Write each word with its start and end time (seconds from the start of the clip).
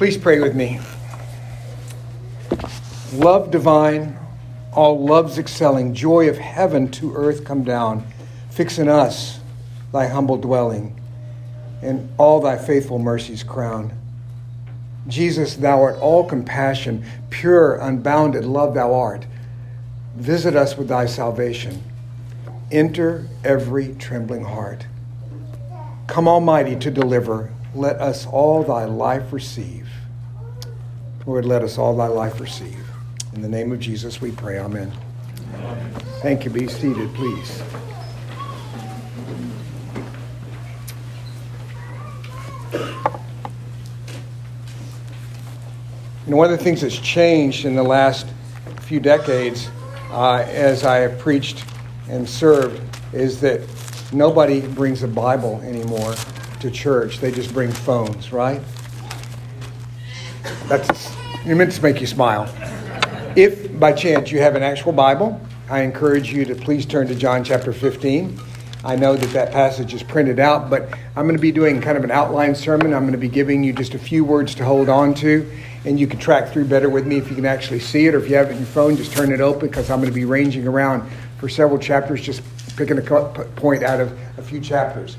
Please 0.00 0.16
pray 0.16 0.40
with 0.40 0.54
me. 0.54 0.80
Love 3.12 3.50
divine, 3.50 4.18
all 4.72 4.98
loves 4.98 5.36
excelling, 5.36 5.92
joy 5.92 6.26
of 6.30 6.38
heaven 6.38 6.90
to 6.92 7.14
earth 7.14 7.44
come 7.44 7.64
down, 7.64 8.06
fix 8.48 8.78
in 8.78 8.88
us 8.88 9.40
thy 9.92 10.06
humble 10.06 10.38
dwelling, 10.38 10.98
and 11.82 12.08
all 12.16 12.40
thy 12.40 12.56
faithful 12.56 12.98
mercies 12.98 13.42
crown. 13.42 13.92
Jesus, 15.06 15.56
thou 15.56 15.82
art 15.82 15.98
all 15.98 16.24
compassion, 16.24 17.04
pure, 17.28 17.74
unbounded 17.76 18.46
love 18.46 18.72
thou 18.72 18.94
art. 18.94 19.26
Visit 20.16 20.56
us 20.56 20.78
with 20.78 20.88
thy 20.88 21.04
salvation. 21.04 21.82
Enter 22.72 23.26
every 23.44 23.94
trembling 23.96 24.44
heart. 24.44 24.86
Come, 26.06 26.26
Almighty, 26.26 26.74
to 26.76 26.90
deliver. 26.90 27.52
Let 27.74 27.96
us 28.00 28.24
all 28.26 28.64
thy 28.64 28.86
life 28.86 29.30
receive. 29.30 29.89
Lord, 31.26 31.44
let 31.44 31.62
us 31.62 31.76
all 31.78 31.96
thy 31.96 32.06
life 32.06 32.40
receive. 32.40 32.84
In 33.34 33.42
the 33.42 33.48
name 33.48 33.72
of 33.72 33.78
Jesus 33.78 34.20
we 34.20 34.30
pray. 34.30 34.58
Amen. 34.58 34.90
Amen. 35.54 35.92
Thank 36.22 36.44
you. 36.44 36.50
Be 36.50 36.66
seated, 36.66 37.12
please. 37.14 37.62
You 46.26 46.32
know, 46.32 46.36
one 46.36 46.52
of 46.52 46.58
the 46.58 46.64
things 46.64 46.80
that's 46.80 46.98
changed 46.98 47.64
in 47.64 47.74
the 47.74 47.82
last 47.82 48.26
few 48.82 49.00
decades 49.00 49.68
uh, 50.10 50.44
as 50.48 50.84
I 50.84 50.98
have 50.98 51.18
preached 51.18 51.64
and 52.08 52.28
served 52.28 52.80
is 53.12 53.40
that 53.40 53.60
nobody 54.12 54.60
brings 54.60 55.02
a 55.02 55.08
Bible 55.08 55.60
anymore 55.62 56.14
to 56.60 56.70
church. 56.70 57.18
They 57.18 57.30
just 57.30 57.52
bring 57.52 57.70
phones, 57.70 58.32
right? 58.32 58.60
That's 60.70 61.12
meant 61.44 61.72
to 61.72 61.82
make 61.82 62.00
you 62.00 62.06
smile. 62.06 62.48
If 63.34 63.76
by 63.80 63.92
chance 63.92 64.30
you 64.30 64.38
have 64.38 64.54
an 64.54 64.62
actual 64.62 64.92
Bible, 64.92 65.40
I 65.68 65.80
encourage 65.80 66.32
you 66.32 66.44
to 66.44 66.54
please 66.54 66.86
turn 66.86 67.08
to 67.08 67.14
John 67.16 67.42
chapter 67.42 67.72
15. 67.72 68.38
I 68.84 68.94
know 68.94 69.16
that 69.16 69.32
that 69.32 69.50
passage 69.50 69.94
is 69.94 70.04
printed 70.04 70.38
out, 70.38 70.70
but 70.70 70.88
I'm 71.16 71.24
going 71.24 71.34
to 71.34 71.42
be 71.42 71.50
doing 71.50 71.80
kind 71.80 71.98
of 71.98 72.04
an 72.04 72.12
outline 72.12 72.54
sermon. 72.54 72.94
I'm 72.94 73.02
going 73.02 73.14
to 73.14 73.18
be 73.18 73.28
giving 73.28 73.64
you 73.64 73.72
just 73.72 73.94
a 73.94 73.98
few 73.98 74.24
words 74.24 74.54
to 74.54 74.64
hold 74.64 74.88
on 74.88 75.12
to, 75.14 75.50
and 75.84 75.98
you 75.98 76.06
can 76.06 76.20
track 76.20 76.52
through 76.52 76.66
better 76.66 76.88
with 76.88 77.04
me 77.04 77.16
if 77.16 77.28
you 77.28 77.34
can 77.34 77.46
actually 77.46 77.80
see 77.80 78.06
it, 78.06 78.14
or 78.14 78.18
if 78.18 78.30
you 78.30 78.36
have 78.36 78.46
it 78.46 78.52
in 78.52 78.58
your 78.58 78.66
phone, 78.66 78.96
just 78.96 79.12
turn 79.12 79.32
it 79.32 79.40
open 79.40 79.66
because 79.66 79.90
I'm 79.90 79.98
going 79.98 80.08
to 80.08 80.14
be 80.14 80.24
ranging 80.24 80.68
around 80.68 81.10
for 81.38 81.48
several 81.48 81.80
chapters, 81.80 82.22
just 82.22 82.42
picking 82.76 82.96
a 82.96 83.02
point 83.56 83.82
out 83.82 83.98
of 83.98 84.16
a 84.38 84.42
few 84.42 84.60
chapters. 84.60 85.16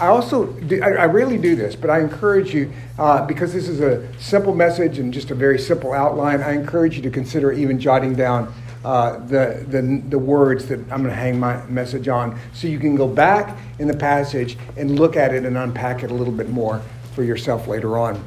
I 0.00 0.06
also, 0.06 0.46
do, 0.46 0.82
I, 0.82 1.02
I 1.02 1.04
rarely 1.04 1.36
do 1.36 1.54
this, 1.54 1.76
but 1.76 1.90
I 1.90 2.00
encourage 2.00 2.54
you, 2.54 2.72
uh, 2.98 3.26
because 3.26 3.52
this 3.52 3.68
is 3.68 3.80
a 3.80 4.10
simple 4.18 4.54
message 4.54 4.98
and 4.98 5.12
just 5.12 5.30
a 5.30 5.34
very 5.34 5.58
simple 5.58 5.92
outline, 5.92 6.40
I 6.40 6.52
encourage 6.52 6.96
you 6.96 7.02
to 7.02 7.10
consider 7.10 7.52
even 7.52 7.78
jotting 7.78 8.14
down 8.14 8.52
uh, 8.82 9.18
the, 9.26 9.62
the, 9.68 10.02
the 10.08 10.18
words 10.18 10.66
that 10.68 10.78
I'm 10.90 11.02
going 11.02 11.10
to 11.10 11.14
hang 11.14 11.38
my 11.38 11.62
message 11.66 12.08
on 12.08 12.40
so 12.54 12.66
you 12.66 12.78
can 12.78 12.96
go 12.96 13.06
back 13.06 13.58
in 13.78 13.88
the 13.88 13.96
passage 13.96 14.56
and 14.78 14.98
look 14.98 15.16
at 15.16 15.34
it 15.34 15.44
and 15.44 15.58
unpack 15.58 16.02
it 16.02 16.10
a 16.10 16.14
little 16.14 16.32
bit 16.32 16.48
more 16.48 16.80
for 17.14 17.22
yourself 17.22 17.68
later 17.68 17.98
on. 17.98 18.24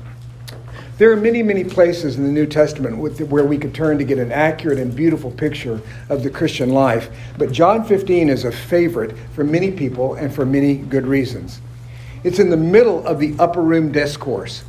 There 0.98 1.12
are 1.12 1.18
many, 1.18 1.42
many 1.42 1.64
places 1.64 2.18
in 2.18 2.24
the 2.24 2.32
New 2.32 2.46
Testament 2.46 2.98
where 2.98 3.46
we 3.46 3.58
could 3.58 3.74
turn 3.74 3.98
to 3.98 4.04
get 4.04 4.20
an 4.20 4.32
accurate 4.32 4.78
and 4.78 4.96
beautiful 4.96 5.32
picture 5.32 5.82
of 6.08 6.22
the 6.22 6.30
Christian 6.30 6.70
life, 6.70 7.10
but 7.36 7.52
John 7.52 7.84
15 7.84 8.30
is 8.30 8.46
a 8.46 8.52
favorite 8.52 9.18
for 9.34 9.44
many 9.44 9.72
people 9.72 10.14
and 10.14 10.34
for 10.34 10.46
many 10.46 10.76
good 10.76 11.08
reasons. 11.08 11.62
It's 12.24 12.38
in 12.38 12.52
the 12.52 12.58
middle 12.58 13.06
of 13.08 13.20
the 13.20 13.36
upper 13.40 13.62
room 13.62 13.92
discourse. 13.92 14.64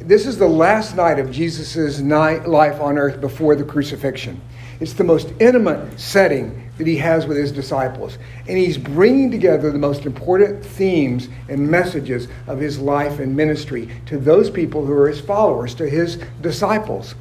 This 0.00 0.26
is 0.26 0.38
the 0.38 0.46
last 0.46 0.94
night 0.94 1.18
of 1.18 1.32
Jesus' 1.32 2.00
life 2.00 2.80
on 2.80 2.96
earth 2.96 3.20
before 3.20 3.56
the 3.56 3.64
crucifixion. 3.64 4.40
It's 4.78 4.92
the 4.92 5.02
most 5.02 5.32
intimate 5.40 5.98
setting 5.98 6.67
that 6.78 6.86
he 6.86 6.96
has 6.96 7.26
with 7.26 7.36
his 7.36 7.52
disciples. 7.52 8.18
And 8.48 8.56
he's 8.56 8.78
bringing 8.78 9.30
together 9.30 9.70
the 9.70 9.78
most 9.78 10.06
important 10.06 10.64
themes 10.64 11.28
and 11.48 11.68
messages 11.68 12.28
of 12.46 12.58
his 12.58 12.78
life 12.78 13.18
and 13.18 13.36
ministry 13.36 13.88
to 14.06 14.16
those 14.16 14.48
people 14.48 14.86
who 14.86 14.92
are 14.92 15.08
his 15.08 15.20
followers, 15.20 15.74
to 15.74 15.88
his 15.88 16.16
disciples. 16.40 17.14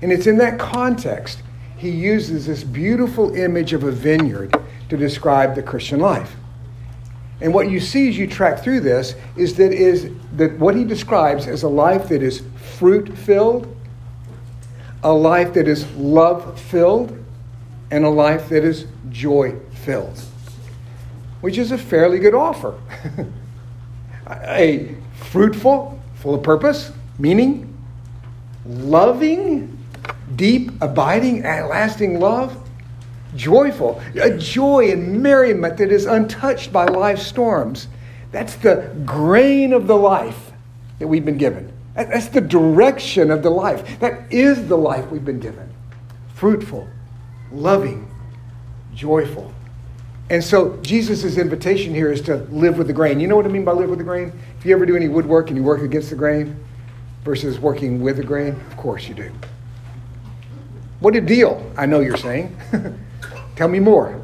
And 0.00 0.12
it's 0.12 0.26
in 0.26 0.38
that 0.38 0.58
context 0.58 1.42
he 1.76 1.90
uses 1.90 2.46
this 2.46 2.62
beautiful 2.62 3.34
image 3.34 3.72
of 3.72 3.82
a 3.82 3.90
vineyard 3.90 4.54
to 4.88 4.96
describe 4.96 5.56
the 5.56 5.62
Christian 5.62 5.98
life. 5.98 6.36
And 7.40 7.52
what 7.52 7.68
you 7.68 7.80
see 7.80 8.08
as 8.08 8.16
you 8.16 8.28
track 8.28 8.62
through 8.62 8.80
this 8.80 9.16
is 9.36 9.56
that 9.56 9.72
is 9.72 10.08
that 10.36 10.56
what 10.60 10.76
he 10.76 10.84
describes 10.84 11.48
as 11.48 11.64
a 11.64 11.68
life 11.68 12.08
that 12.08 12.22
is 12.22 12.44
fruit 12.78 13.18
filled, 13.18 13.76
a 15.02 15.12
life 15.12 15.54
that 15.54 15.66
is 15.66 15.90
love 15.96 16.60
filled, 16.60 17.21
and 17.92 18.06
a 18.06 18.08
life 18.08 18.48
that 18.48 18.64
is 18.64 18.86
joy 19.10 19.54
filled, 19.84 20.18
which 21.42 21.58
is 21.58 21.70
a 21.72 21.78
fairly 21.78 22.18
good 22.18 22.34
offer. 22.34 22.80
a 24.26 24.96
fruitful, 25.14 26.00
full 26.14 26.34
of 26.34 26.42
purpose, 26.42 26.90
meaning, 27.18 27.76
loving, 28.64 29.78
deep, 30.36 30.70
abiding, 30.80 31.44
and 31.44 31.68
lasting 31.68 32.18
love, 32.18 32.56
joyful, 33.36 34.00
a 34.14 34.38
joy 34.38 34.90
and 34.90 35.22
merriment 35.22 35.76
that 35.76 35.92
is 35.92 36.06
untouched 36.06 36.72
by 36.72 36.86
life's 36.86 37.26
storms. 37.26 37.88
That's 38.30 38.54
the 38.56 38.90
grain 39.04 39.74
of 39.74 39.86
the 39.86 39.96
life 39.96 40.52
that 40.98 41.08
we've 41.08 41.26
been 41.26 41.36
given. 41.36 41.70
That's 41.94 42.28
the 42.28 42.40
direction 42.40 43.30
of 43.30 43.42
the 43.42 43.50
life. 43.50 44.00
That 44.00 44.32
is 44.32 44.66
the 44.66 44.78
life 44.78 45.10
we've 45.10 45.26
been 45.26 45.40
given. 45.40 45.68
Fruitful, 46.34 46.88
loving, 47.52 48.08
joyful. 48.94 49.52
And 50.30 50.42
so 50.42 50.78
Jesus' 50.82 51.36
invitation 51.36 51.94
here 51.94 52.10
is 52.10 52.22
to 52.22 52.36
live 52.50 52.78
with 52.78 52.86
the 52.86 52.92
grain. 52.92 53.20
You 53.20 53.28
know 53.28 53.36
what 53.36 53.44
I 53.44 53.48
mean 53.48 53.64
by 53.64 53.72
live 53.72 53.90
with 53.90 53.98
the 53.98 54.04
grain? 54.04 54.32
If 54.58 54.64
you 54.64 54.74
ever 54.74 54.86
do 54.86 54.96
any 54.96 55.08
woodwork 55.08 55.48
and 55.48 55.56
you 55.56 55.62
work 55.62 55.82
against 55.82 56.10
the 56.10 56.16
grain 56.16 56.56
versus 57.24 57.58
working 57.58 58.00
with 58.00 58.16
the 58.16 58.24
grain, 58.24 58.58
of 58.70 58.76
course 58.76 59.08
you 59.08 59.14
do. 59.14 59.30
What 61.00 61.16
a 61.16 61.20
deal, 61.20 61.70
I 61.76 61.86
know 61.86 62.00
you're 62.00 62.16
saying. 62.16 62.56
Tell 63.56 63.68
me 63.68 63.80
more. 63.80 64.20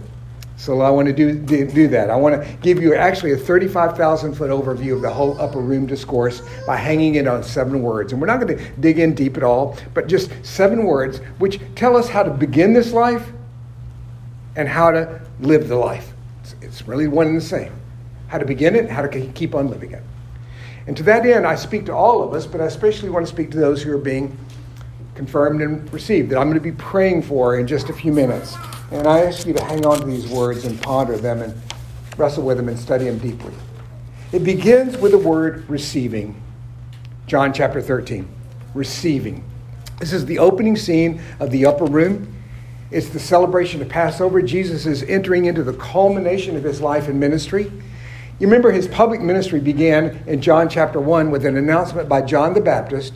So 0.58 0.80
I 0.80 0.90
want 0.90 1.06
to 1.06 1.14
do, 1.14 1.38
do, 1.38 1.70
do, 1.70 1.86
that. 1.88 2.10
I 2.10 2.16
want 2.16 2.42
to 2.42 2.56
give 2.56 2.82
you 2.82 2.92
actually 2.92 3.30
a 3.30 3.36
35,000 3.36 4.34
foot 4.34 4.50
overview 4.50 4.94
of 4.94 5.02
the 5.02 5.08
whole 5.08 5.40
upper 5.40 5.60
room 5.60 5.86
discourse 5.86 6.42
by 6.66 6.76
hanging 6.76 7.14
it 7.14 7.28
on 7.28 7.44
seven 7.44 7.80
words. 7.80 8.12
And 8.12 8.20
we're 8.20 8.26
not 8.26 8.40
going 8.40 8.58
to 8.58 8.70
dig 8.80 8.98
in 8.98 9.14
deep 9.14 9.36
at 9.36 9.44
all, 9.44 9.76
but 9.94 10.08
just 10.08 10.32
seven 10.44 10.82
words 10.82 11.18
which 11.38 11.60
tell 11.76 11.96
us 11.96 12.08
how 12.08 12.24
to 12.24 12.30
begin 12.30 12.72
this 12.72 12.92
life 12.92 13.30
and 14.56 14.68
how 14.68 14.90
to 14.90 15.20
live 15.38 15.68
the 15.68 15.76
life. 15.76 16.12
It's, 16.42 16.56
it's 16.60 16.88
really 16.88 17.06
one 17.06 17.28
and 17.28 17.36
the 17.36 17.40
same. 17.40 17.72
How 18.26 18.38
to 18.38 18.44
begin 18.44 18.74
it, 18.74 18.90
how 18.90 19.02
to 19.02 19.28
keep 19.28 19.54
on 19.54 19.68
living 19.68 19.92
it. 19.92 20.02
And 20.88 20.96
to 20.96 21.04
that 21.04 21.24
end, 21.24 21.46
I 21.46 21.54
speak 21.54 21.86
to 21.86 21.94
all 21.94 22.20
of 22.20 22.34
us, 22.34 22.46
but 22.46 22.60
I 22.60 22.64
especially 22.64 23.10
want 23.10 23.24
to 23.24 23.32
speak 23.32 23.52
to 23.52 23.58
those 23.58 23.80
who 23.80 23.92
are 23.92 23.96
being 23.96 24.36
confirmed 25.14 25.62
and 25.62 25.90
received 25.92 26.30
that 26.30 26.38
I'm 26.38 26.48
going 26.48 26.54
to 26.54 26.60
be 26.60 26.72
praying 26.72 27.22
for 27.22 27.60
in 27.60 27.68
just 27.68 27.90
a 27.90 27.92
few 27.92 28.12
minutes. 28.12 28.56
And 28.90 29.06
I 29.06 29.20
ask 29.20 29.46
you 29.46 29.52
to 29.52 29.64
hang 29.64 29.84
on 29.84 30.00
to 30.00 30.06
these 30.06 30.26
words 30.26 30.64
and 30.64 30.80
ponder 30.80 31.16
them 31.18 31.42
and 31.42 31.60
wrestle 32.16 32.44
with 32.44 32.56
them 32.56 32.68
and 32.68 32.78
study 32.78 33.04
them 33.04 33.18
deeply. 33.18 33.52
It 34.32 34.44
begins 34.44 34.96
with 34.96 35.12
the 35.12 35.18
word 35.18 35.68
receiving. 35.68 36.40
John 37.26 37.52
chapter 37.52 37.82
13. 37.82 38.26
Receiving. 38.74 39.44
This 39.98 40.12
is 40.12 40.24
the 40.24 40.38
opening 40.38 40.76
scene 40.76 41.20
of 41.40 41.50
the 41.50 41.66
upper 41.66 41.84
room. 41.84 42.34
It's 42.90 43.10
the 43.10 43.18
celebration 43.18 43.82
of 43.82 43.88
Passover. 43.88 44.40
Jesus 44.40 44.86
is 44.86 45.02
entering 45.02 45.44
into 45.44 45.62
the 45.62 45.74
culmination 45.74 46.56
of 46.56 46.62
his 46.62 46.80
life 46.80 47.08
and 47.08 47.20
ministry. 47.20 47.70
You 48.38 48.46
remember 48.46 48.70
his 48.70 48.88
public 48.88 49.20
ministry 49.20 49.60
began 49.60 50.22
in 50.26 50.40
John 50.40 50.68
chapter 50.68 51.00
1 51.00 51.30
with 51.30 51.44
an 51.44 51.56
announcement 51.56 52.08
by 52.08 52.22
John 52.22 52.54
the 52.54 52.60
Baptist, 52.60 53.14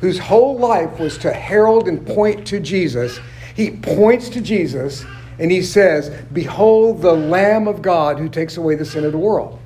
whose 0.00 0.18
whole 0.18 0.56
life 0.56 0.98
was 0.98 1.18
to 1.18 1.32
herald 1.32 1.88
and 1.88 2.06
point 2.06 2.46
to 2.46 2.60
Jesus 2.60 3.18
he 3.54 3.70
points 3.70 4.28
to 4.30 4.40
Jesus 4.40 5.04
and 5.38 5.50
he 5.50 5.62
says, 5.62 6.10
Behold 6.32 7.02
the 7.02 7.12
Lamb 7.12 7.66
of 7.66 7.82
God 7.82 8.18
who 8.18 8.28
takes 8.28 8.56
away 8.56 8.74
the 8.74 8.84
sin 8.84 9.04
of 9.04 9.12
the 9.12 9.18
world. 9.18 9.60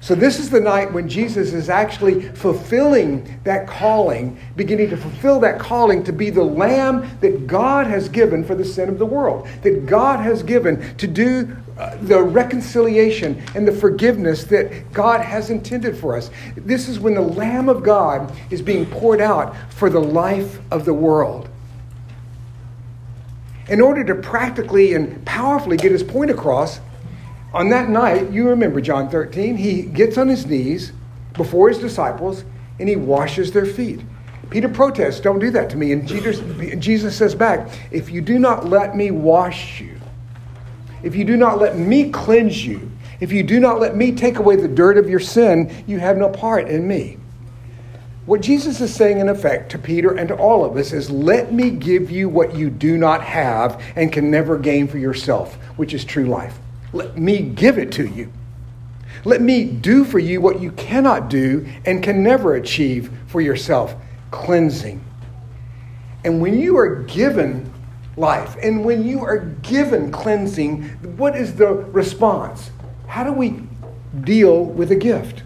So, 0.00 0.14
this 0.14 0.38
is 0.38 0.48
the 0.48 0.60
night 0.60 0.92
when 0.92 1.08
Jesus 1.08 1.52
is 1.52 1.68
actually 1.68 2.22
fulfilling 2.22 3.40
that 3.42 3.66
calling, 3.66 4.38
beginning 4.54 4.90
to 4.90 4.96
fulfill 4.96 5.40
that 5.40 5.58
calling 5.58 6.04
to 6.04 6.12
be 6.12 6.30
the 6.30 6.42
Lamb 6.42 7.18
that 7.20 7.48
God 7.48 7.88
has 7.88 8.08
given 8.08 8.44
for 8.44 8.54
the 8.54 8.64
sin 8.64 8.88
of 8.88 8.98
the 8.98 9.06
world, 9.06 9.48
that 9.62 9.86
God 9.86 10.20
has 10.20 10.44
given 10.44 10.96
to 10.98 11.08
do 11.08 11.56
uh, 11.76 11.96
the 12.02 12.22
reconciliation 12.22 13.42
and 13.56 13.66
the 13.66 13.72
forgiveness 13.72 14.44
that 14.44 14.92
God 14.92 15.20
has 15.20 15.50
intended 15.50 15.96
for 15.96 16.16
us. 16.16 16.30
This 16.56 16.88
is 16.88 17.00
when 17.00 17.14
the 17.14 17.20
Lamb 17.20 17.68
of 17.68 17.82
God 17.82 18.32
is 18.50 18.62
being 18.62 18.86
poured 18.86 19.20
out 19.20 19.56
for 19.72 19.90
the 19.90 20.00
life 20.00 20.60
of 20.70 20.84
the 20.84 20.94
world 20.94 21.47
in 23.68 23.80
order 23.80 24.02
to 24.04 24.14
practically 24.14 24.94
and 24.94 25.24
powerfully 25.24 25.76
get 25.76 25.92
his 25.92 26.02
point 26.02 26.30
across, 26.30 26.80
on 27.52 27.70
that 27.70 27.88
night, 27.88 28.30
you 28.30 28.48
remember 28.48 28.80
John 28.80 29.08
13, 29.08 29.56
he 29.56 29.82
gets 29.82 30.18
on 30.18 30.28
his 30.28 30.46
knees 30.46 30.92
before 31.34 31.68
his 31.68 31.78
disciples 31.78 32.44
and 32.78 32.88
he 32.88 32.96
washes 32.96 33.52
their 33.52 33.66
feet. 33.66 34.00
Peter 34.50 34.68
protests, 34.68 35.20
Don't 35.20 35.38
do 35.38 35.50
that 35.50 35.70
to 35.70 35.76
me. 35.76 35.92
And 35.92 36.06
Jesus, 36.06 37.16
says 37.16 37.34
back, 37.34 37.68
If 37.90 38.10
you 38.10 38.20
do 38.20 38.38
not 38.38 38.66
let 38.66 38.96
me 38.96 39.10
wash 39.10 39.80
you, 39.80 39.98
if 41.02 41.14
you 41.14 41.24
do 41.24 41.36
not 41.36 41.58
let 41.58 41.76
me 41.76 42.10
cleanse 42.10 42.64
you, 42.64 42.90
if 43.20 43.32
you 43.32 43.42
do 43.42 43.60
not 43.60 43.80
let 43.80 43.96
me 43.96 44.12
take 44.12 44.38
away 44.38 44.56
the 44.56 44.68
dirt 44.68 44.96
of 44.96 45.08
your 45.08 45.20
sin, 45.20 45.84
you 45.86 45.98
have 45.98 46.16
no 46.16 46.28
part 46.28 46.68
in 46.68 46.86
me. 46.86 47.18
What 48.28 48.42
Jesus 48.42 48.82
is 48.82 48.94
saying, 48.94 49.20
in 49.20 49.30
effect, 49.30 49.70
to 49.70 49.78
Peter 49.78 50.18
and 50.18 50.28
to 50.28 50.34
all 50.34 50.62
of 50.62 50.76
us 50.76 50.92
is 50.92 51.10
let 51.10 51.50
me 51.50 51.70
give 51.70 52.10
you 52.10 52.28
what 52.28 52.54
you 52.54 52.68
do 52.68 52.98
not 52.98 53.24
have 53.24 53.82
and 53.96 54.12
can 54.12 54.30
never 54.30 54.58
gain 54.58 54.86
for 54.86 54.98
yourself, 54.98 55.54
which 55.76 55.94
is 55.94 56.04
true 56.04 56.26
life. 56.26 56.58
Let 56.92 57.16
me 57.16 57.40
give 57.40 57.78
it 57.78 57.90
to 57.92 58.06
you. 58.06 58.30
Let 59.24 59.40
me 59.40 59.64
do 59.64 60.04
for 60.04 60.18
you 60.18 60.42
what 60.42 60.60
you 60.60 60.72
cannot 60.72 61.30
do 61.30 61.66
and 61.86 62.02
can 62.02 62.22
never 62.22 62.56
achieve 62.56 63.10
for 63.28 63.40
yourself 63.40 63.94
cleansing. 64.30 65.02
And 66.22 66.38
when 66.38 66.58
you 66.58 66.76
are 66.76 66.96
given 67.04 67.72
life 68.18 68.56
and 68.62 68.84
when 68.84 69.06
you 69.06 69.24
are 69.24 69.38
given 69.62 70.12
cleansing, 70.12 70.82
what 71.16 71.34
is 71.34 71.54
the 71.54 71.68
response? 71.68 72.72
How 73.06 73.24
do 73.24 73.32
we 73.32 73.62
deal 74.20 74.66
with 74.66 74.92
a 74.92 74.96
gift? 74.96 75.44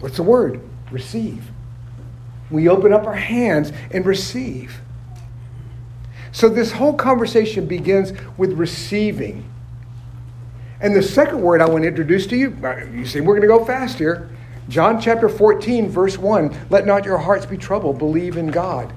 What's 0.00 0.16
the 0.16 0.24
word? 0.24 0.60
Receive. 0.90 1.50
We 2.50 2.68
open 2.68 2.92
up 2.92 3.06
our 3.06 3.14
hands 3.14 3.72
and 3.90 4.04
receive. 4.04 4.80
So 6.32 6.48
this 6.48 6.72
whole 6.72 6.94
conversation 6.94 7.66
begins 7.66 8.12
with 8.36 8.52
receiving. 8.54 9.44
And 10.80 10.94
the 10.94 11.02
second 11.02 11.40
word 11.40 11.60
I 11.60 11.68
want 11.68 11.82
to 11.82 11.88
introduce 11.88 12.26
to 12.26 12.36
you, 12.36 12.56
uh, 12.62 12.84
you 12.92 13.06
see, 13.06 13.20
we're 13.20 13.38
going 13.38 13.48
to 13.48 13.58
go 13.58 13.64
fast 13.64 13.98
here. 13.98 14.28
John 14.68 15.00
chapter 15.00 15.28
14, 15.28 15.88
verse 15.88 16.18
1 16.18 16.66
Let 16.70 16.86
not 16.86 17.04
your 17.04 17.18
hearts 17.18 17.46
be 17.46 17.56
troubled, 17.56 17.98
believe 17.98 18.36
in 18.36 18.48
God. 18.48 18.92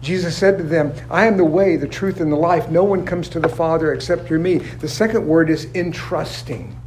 Jesus 0.00 0.36
said 0.36 0.58
to 0.58 0.64
them, 0.64 0.94
I 1.10 1.26
am 1.26 1.36
the 1.36 1.44
way, 1.44 1.76
the 1.76 1.88
truth, 1.88 2.20
and 2.20 2.30
the 2.30 2.36
life. 2.36 2.70
No 2.70 2.84
one 2.84 3.04
comes 3.04 3.28
to 3.30 3.40
the 3.40 3.48
Father 3.48 3.92
except 3.92 4.26
through 4.26 4.38
me. 4.38 4.58
The 4.58 4.88
second 4.88 5.26
word 5.26 5.50
is 5.50 5.66
entrusting. 5.74 6.80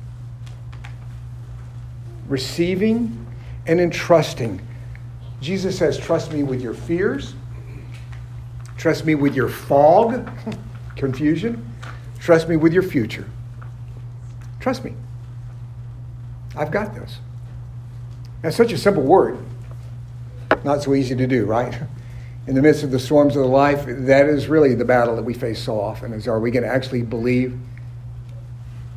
Receiving 2.28 3.28
and 3.68 3.80
entrusting. 3.80 4.62
Jesus 5.42 5.78
says, 5.78 5.98
Trust 5.98 6.32
me 6.32 6.44
with 6.44 6.62
your 6.62 6.74
fears, 6.74 7.34
trust 8.78 9.06
me 9.06 9.16
with 9.16 9.36
your 9.36 9.50
fog, 9.50 10.30
confusion, 10.96 11.74
trust 12.20 12.48
me 12.48 12.56
with 12.56 12.74
your 12.74 12.84
future. 12.84 13.26
Trust 14.60 14.86
me. 14.86 14.94
I've 16.56 16.72
got 16.72 16.94
this. 16.94 17.20
That's 18.42 18.56
such 18.56 18.72
a 18.72 18.78
simple 18.78 19.04
word. 19.04 19.38
Not 20.64 20.84
so 20.84 20.94
easy 20.94 21.16
to 21.16 21.28
do, 21.28 21.46
right? 21.46 21.80
In 22.48 22.56
the 22.56 22.62
midst 22.62 22.84
of 22.84 22.92
the 22.92 23.00
storms 23.00 23.36
of 23.36 23.44
the 23.44 23.48
life, 23.48 23.86
that 23.86 24.28
is 24.28 24.48
really 24.48 24.74
the 24.74 24.86
battle 24.86 25.16
that 25.16 25.24
we 25.24 25.34
face 25.34 25.64
so 25.64 25.80
often 25.80 26.12
is 26.12 26.28
are 26.28 26.40
we 26.40 26.50
going 26.50 26.64
to 26.64 26.70
actually 26.70 27.04
believe 27.04 27.58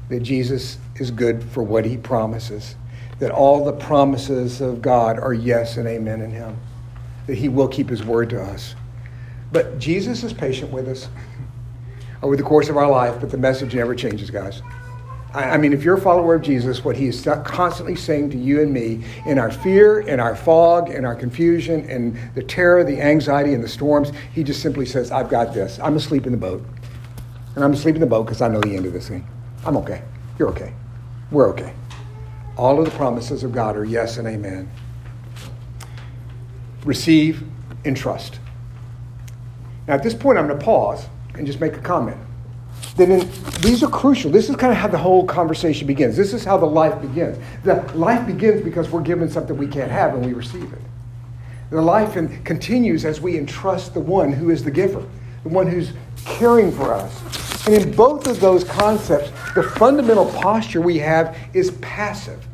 that 0.09 0.21
Jesus 0.21 0.79
is 0.97 1.11
good 1.11 1.43
for 1.43 1.63
what 1.63 1.85
he 1.85 1.97
promises? 1.97 2.75
That 3.19 3.31
all 3.31 3.65
the 3.65 3.73
promises 3.73 4.61
of 4.61 4.83
God 4.83 5.19
are 5.19 5.33
yes 5.33 5.77
and 5.77 5.87
amen 5.87 6.21
in 6.21 6.31
him. 6.31 6.59
That 7.27 7.37
he 7.37 7.49
will 7.49 7.69
keep 7.69 7.89
his 7.89 8.05
word 8.05 8.31
to 8.31 8.43
us. 8.43 8.75
But 9.53 9.79
Jesus 9.79 10.25
is 10.25 10.33
patient 10.33 10.73
with 10.73 10.89
us 10.89 11.09
over 12.23 12.37
the 12.37 12.43
course 12.43 12.69
of 12.69 12.77
our 12.77 12.91
life, 12.91 13.21
but 13.21 13.31
the 13.31 13.39
message 13.39 13.75
never 13.75 13.95
changes, 13.95 14.31
guys. 14.31 14.63
I 15.35 15.57
mean, 15.57 15.73
if 15.73 15.83
you're 15.83 15.97
a 15.97 16.01
follower 16.01 16.37
of 16.37 16.43
Jesus, 16.43 16.85
what 16.85 16.97
he 16.97 17.09
is 17.09 17.29
constantly 17.45 17.97
saying 17.97 18.31
to 18.31 18.39
you 18.39 18.63
and 18.63 18.73
me 18.73 19.05
in 19.27 19.37
our 19.37 19.51
fear, 19.51 20.01
in 20.01 20.21
our 20.21 20.37
fog, 20.37 20.91
in 20.91 21.05
our 21.05 21.17
confusion, 21.17 21.89
in 21.91 22.17
the 22.37 22.43
terror, 22.43 22.85
the 22.85 23.01
anxiety, 23.01 23.53
and 23.53 23.63
the 23.63 23.69
storms, 23.69 24.13
he 24.33 24.45
just 24.45 24.63
simply 24.63 24.87
says, 24.87 25.11
I've 25.11 25.29
got 25.29 25.53
this. 25.53 25.81
I'm 25.81 25.97
asleep 25.97 26.27
in 26.27 26.33
the 26.33 26.39
boat. 26.39 26.65
And 27.57 27.65
I'm 27.65 27.73
asleep 27.73 27.97
in 27.97 28.01
the 28.01 28.07
boat 28.07 28.25
because 28.25 28.43
I 28.43 28.49
know 28.49 28.61
the 28.61 28.77
end 28.77 28.87
of 28.87 28.93
this 28.93 29.09
thing. 29.09 29.27
I'm 29.67 29.77
okay. 29.79 30.03
You're 30.39 30.51
okay. 30.51 30.73
We're 31.33 31.49
okay. 31.49 31.75
All 32.57 32.79
of 32.79 32.85
the 32.85 32.91
promises 32.93 33.43
of 33.43 33.53
God 33.53 33.77
are 33.77 33.85
yes 33.85 34.19
and 34.19 34.29
amen. 34.29 34.71
Receive 36.85 37.43
and 37.85 37.97
trust. 37.97 38.39
Now, 39.87 39.95
at 39.95 40.03
this 40.03 40.15
point, 40.15 40.39
I'm 40.39 40.47
going 40.47 40.59
to 40.59 40.65
pause 40.65 41.07
and 41.35 41.47
just 41.47 41.61
make 41.61 41.75
a 41.75 41.81
comment 41.81 42.17
that 42.97 43.11
in, 43.11 43.29
these 43.61 43.83
are 43.83 43.91
crucial. 43.91 44.31
This 44.31 44.49
is 44.49 44.57
kind 44.57 44.73
of 44.73 44.79
how 44.79 44.89
the 44.89 44.99
whole 44.99 45.27
conversation 45.27 45.87
begins. 45.87 46.17
This 46.17 46.33
is 46.33 46.45
how 46.45 46.57
the 46.57 46.67
life 46.67 47.01
begins. 47.01 47.39
The 47.65 47.83
life 47.95 48.27
begins 48.27 48.63
because 48.63 48.91
we're 48.91 49.03
given 49.03 49.29
something 49.29 49.57
we 49.57 49.67
can't 49.67 49.91
have 49.91 50.15
and 50.15 50.25
we 50.25 50.33
receive 50.33 50.73
it. 50.73 50.81
The 51.71 51.83
life 51.83 52.17
in, 52.17 52.43
continues 52.45 53.05
as 53.05 53.21
we 53.21 53.37
entrust 53.37 53.95
the 53.95 54.01
one 54.01 54.33
who 54.33 54.51
is 54.51 54.63
the 54.63 54.71
giver, 54.71 55.05
the 55.43 55.49
one 55.49 55.67
who's 55.67 55.93
caring 56.25 56.71
for 56.71 56.95
us. 56.95 57.44
And 57.67 57.75
in 57.75 57.93
both 57.93 58.27
of 58.27 58.41
those 58.41 58.65
concepts, 58.65 59.31
the 59.55 59.63
fundamental 59.63 60.27
posture 60.27 60.81
we 60.81 60.99
have 60.99 61.37
is 61.55 61.71
passive. 61.81 62.47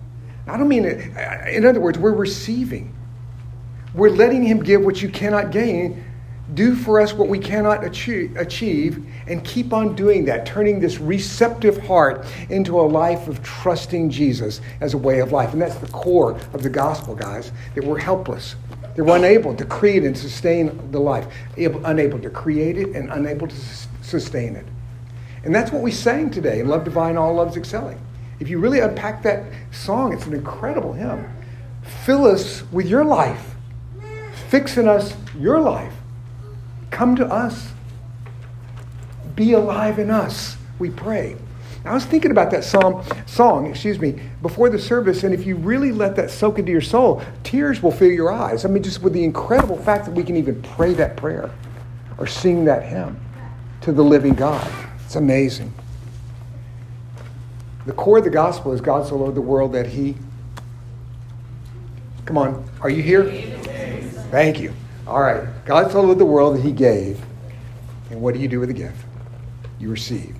I 0.47 0.57
don't 0.57 0.69
mean 0.69 0.85
it, 0.85 1.17
in 1.49 1.67
other 1.67 1.81
words, 1.81 1.99
we're 1.99 2.15
receiving. 2.15 2.95
We're 3.95 4.11
letting 4.11 4.43
him 4.45 4.63
give 4.63 4.83
what 4.83 5.03
you 5.03 5.09
cannot 5.09 5.51
gain 5.51 6.05
do 6.55 6.75
for 6.75 7.01
us 7.01 7.13
what 7.13 7.29
we 7.29 7.39
cannot 7.39 7.85
achieve, 7.85 9.07
and 9.29 9.45
keep 9.45 9.73
on 9.73 9.95
doing 9.95 10.25
that, 10.25 10.45
turning 10.45 10.81
this 10.81 10.99
receptive 10.99 11.79
heart 11.87 12.27
into 12.49 12.81
a 12.81 12.83
life 12.83 13.29
of 13.29 13.41
trusting 13.43 14.11
Jesus 14.11 14.61
as 14.81 14.95
a 14.95 14.99
way 14.99 15.21
of 15.21 15.31
life. 15.31 15.53
And 15.53 15.63
that's 15.63 15.77
the 15.77 15.87
core 15.89 16.33
of 16.53 16.65
the 16.65 16.69
gospel, 16.69 17.15
guys, 17.15 17.53
that 17.77 17.85
we're 17.85 18.01
helpless. 18.01 18.57
We're 18.97 19.17
unable 19.17 19.55
to 19.55 19.65
create 19.65 20.03
and 20.03 20.19
sustain 20.19 20.91
the 20.91 20.99
life, 20.99 21.33
unable 21.57 22.19
to 22.19 22.31
create 22.31 22.77
it 22.77 22.97
and 22.97 23.11
unable 23.13 23.47
to 23.47 23.57
sustain 24.03 24.57
it. 24.57 24.67
And 25.45 25.55
that's 25.55 25.73
what 25.73 25.83
we 25.83 25.91
sang 25.91 26.31
today 26.31 26.61
in 26.61 26.69
Love 26.69 26.85
Divine, 26.85 27.17
All 27.17 27.35
Loves 27.35 27.57
Excelling. 27.57 28.01
If 28.41 28.49
you 28.49 28.59
really 28.59 28.81
unpack 28.81 29.23
that 29.23 29.45
song, 29.71 30.13
it's 30.13 30.27
an 30.27 30.35
incredible 30.35 30.93
hymn. 30.93 31.29
Fill 32.05 32.27
us 32.27 32.63
with 32.73 32.87
your 32.87 33.05
life, 33.05 33.55
fix 34.49 34.77
in 34.77 34.89
us 34.89 35.15
your 35.39 35.61
life 35.61 35.93
Come 36.91 37.17
to 37.17 37.27
us. 37.27 37.73
Be 39.35 39.53
alive 39.53 39.99
in 39.99 40.11
us, 40.11 40.57
we 40.79 40.91
pray. 40.91 41.37
I 41.85 41.95
was 41.95 42.05
thinking 42.05 42.31
about 42.31 42.51
that 42.51 42.63
psalm, 42.63 43.03
song, 43.25 43.67
excuse 43.67 43.99
me, 43.99 44.21
before 44.43 44.69
the 44.69 44.79
service, 44.79 45.25
and 45.25 45.33
if 45.33 45.47
you 45.47 45.57
really 45.57 45.93
let 45.93 46.15
that 46.17 46.31
soak 46.31 46.59
into 46.59 46.71
your 46.71 46.83
soul, 46.83 47.23
tears 47.43 47.83
will 47.83 47.91
fill 47.91 48.11
your 48.11 48.31
eyes. 48.31 48.67
I 48.67 48.69
mean, 48.69 48.83
just 48.83 49.03
with 49.03 49.15
the 49.15 49.25
incredible 49.25 49.79
fact 49.79 50.05
that 50.05 50.11
we 50.11 50.23
can 50.23 50.37
even 50.37 50.61
pray 50.61 50.93
that 50.95 51.17
prayer 51.17 51.51
or 52.19 52.27
sing 52.27 52.67
that 52.67 52.83
hymn 52.83 53.19
to 53.81 53.93
the 53.93 54.05
living 54.05 54.35
God. 54.35 54.71
It's 55.11 55.17
amazing. 55.17 55.75
The 57.85 57.93
core 57.93 58.19
of 58.19 58.25
the 58.25 58.31
gospel 58.31 58.71
is 58.71 58.81
God 58.81 59.09
so 59.09 59.17
loved 59.17 59.37
the 59.37 59.41
world 59.41 59.73
that 59.73 59.89
he. 59.89 60.15
Come 62.27 62.39
on, 62.39 62.65
are 62.81 62.91
you 62.91 63.03
here? 63.03 63.25
Thank 64.31 64.61
you. 64.61 64.73
All 65.09 65.21
right. 65.21 65.49
God 65.65 65.91
so 65.91 66.01
loved 66.01 66.21
the 66.21 66.25
world 66.25 66.55
that 66.55 66.61
he 66.63 66.71
gave. 66.71 67.21
And 68.11 68.21
what 68.21 68.35
do 68.35 68.41
you 68.41 68.47
do 68.47 68.61
with 68.61 68.69
the 68.69 68.73
gift? 68.73 69.05
You 69.81 69.91
receive. 69.91 70.37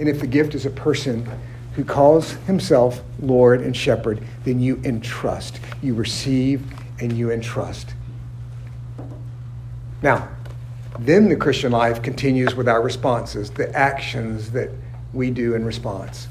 And 0.00 0.08
if 0.08 0.18
the 0.18 0.26
gift 0.26 0.56
is 0.56 0.66
a 0.66 0.70
person 0.70 1.30
who 1.74 1.84
calls 1.84 2.32
himself 2.48 3.00
Lord 3.20 3.60
and 3.60 3.76
Shepherd, 3.76 4.20
then 4.42 4.58
you 4.58 4.80
entrust. 4.82 5.60
You 5.82 5.94
receive 5.94 6.66
and 6.98 7.12
you 7.12 7.30
entrust. 7.30 7.94
Now, 10.02 10.30
then 10.98 11.28
the 11.28 11.36
Christian 11.36 11.72
life 11.72 12.02
continues 12.02 12.54
with 12.54 12.68
our 12.68 12.80
responses, 12.80 13.50
the 13.50 13.74
actions 13.76 14.52
that 14.52 14.70
we 15.12 15.30
do 15.30 15.54
in 15.54 15.64
response. 15.64 16.28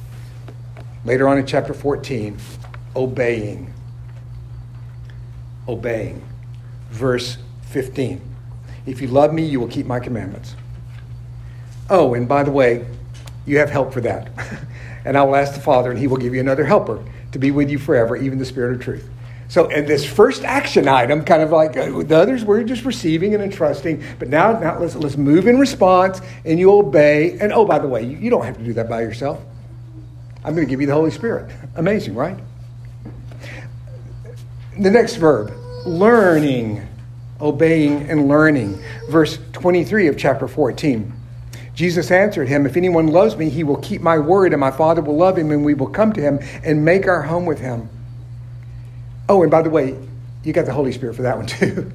Later 1.06 1.28
on 1.28 1.38
in 1.38 1.46
chapter 1.46 1.74
14, 1.74 2.38
obeying. 2.96 3.74
Obeying. 5.68 6.24
Verse 6.92 7.38
15. 7.70 8.22
If 8.86 9.02
you 9.02 9.08
love 9.08 9.34
me, 9.34 9.46
you 9.46 9.60
will 9.60 9.68
keep 9.68 9.86
my 9.86 10.00
commandments. 10.00 10.56
Oh, 11.90 12.14
and 12.14 12.28
by 12.28 12.44
the 12.44 12.52
way, 12.52 12.86
you 13.46 13.58
have 13.58 13.70
help 13.70 13.94
for 13.94 14.02
that. 14.02 14.30
and 15.06 15.18
I 15.18 15.24
will 15.24 15.36
ask 15.36 15.54
the 15.54 15.60
Father, 15.60 15.90
and 15.92 16.00
he 16.00 16.08
will 16.08 16.18
give 16.18 16.34
you 16.34 16.40
another 16.40 16.64
helper 16.64 17.04
to 17.34 17.40
be 17.40 17.52
with 17.52 17.70
you 17.70 17.78
forever, 17.78 18.16
even 18.16 18.40
the 18.40 18.46
Spirit 18.46 18.76
of 18.76 18.82
truth. 18.82 19.10
So, 19.54 19.70
and 19.70 19.88
this 19.88 20.04
first 20.04 20.44
action 20.44 20.88
item, 20.88 21.24
kind 21.24 21.44
of 21.44 21.52
like 21.52 21.78
uh, 21.78 22.02
the 22.02 22.18
others, 22.18 22.44
we're 22.44 22.64
just 22.64 22.86
receiving 22.86 23.36
and 23.36 23.44
entrusting. 23.44 24.04
But 24.18 24.30
now, 24.30 24.60
now 24.60 24.80
let's, 24.80 24.96
let's 24.96 25.16
move 25.16 25.46
in 25.46 25.60
response, 25.60 26.22
and 26.44 26.58
you 26.58 26.72
obey. 26.72 27.38
And 27.38 27.54
oh, 27.54 27.64
by 27.64 27.78
the 27.78 27.88
way, 27.88 28.02
you, 28.02 28.18
you 28.18 28.32
don't 28.32 28.44
have 28.44 28.58
to 28.58 28.64
do 28.64 28.74
that 28.74 28.90
by 28.90 29.02
yourself. 29.02 29.40
I'm 30.44 30.56
going 30.56 30.66
to 30.66 30.70
give 30.72 30.82
you 30.82 30.88
the 30.88 30.96
Holy 30.96 31.12
Spirit. 31.12 31.54
Amazing, 31.76 32.16
right? 32.16 32.36
The 34.80 34.90
next 34.90 35.18
verb, 35.18 35.54
learning 35.86 36.88
obeying, 37.40 38.10
and 38.10 38.28
learning. 38.28 38.82
Verse 39.08 39.38
23 39.52 40.08
of 40.08 40.18
chapter 40.18 40.48
14. 40.48 41.14
Jesus 41.76 42.10
answered 42.10 42.48
him, 42.48 42.66
If 42.66 42.76
anyone 42.76 43.08
loves 43.08 43.38
me, 43.38 43.50
he 43.50 43.64
will 43.64 43.78
keep 43.78 44.02
my 44.02 44.18
word, 44.18 44.54
and 44.54 44.60
my 44.60 44.72
Father 44.72 45.02
will 45.04 45.18
love 45.18 45.38
him, 45.38 45.52
and 45.52 45.64
we 45.64 45.76
will 45.76 45.90
come 45.90 46.12
to 46.14 46.22
him 46.22 46.40
and 46.64 46.84
make 46.84 47.08
our 47.08 47.22
home 47.22 47.46
with 47.46 47.60
him. 47.60 47.90
Oh, 49.34 49.42
and 49.42 49.50
by 49.50 49.64
the 49.64 49.70
way, 49.72 49.98
you 50.44 50.54
got 50.54 50.68
the 50.68 50.74
Holy 50.74 50.92
Spirit 50.92 51.16
for 51.16 51.24
that 51.24 51.36
one 51.36 51.48
too. 51.48 51.92